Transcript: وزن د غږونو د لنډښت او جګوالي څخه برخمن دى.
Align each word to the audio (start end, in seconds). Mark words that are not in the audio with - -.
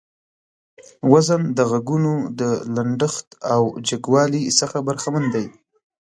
وزن 1.11 1.41
د 1.57 1.59
غږونو 1.71 2.13
د 2.39 2.41
لنډښت 2.75 3.27
او 3.53 3.61
جګوالي 3.87 4.43
څخه 4.59 4.77
برخمن 4.87 5.23
دى. 5.33 5.45